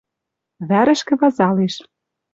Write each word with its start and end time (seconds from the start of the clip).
Вӓрӹшкӹ 0.69 1.13
вазалеш. 1.19 1.75